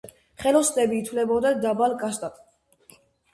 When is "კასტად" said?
2.01-2.41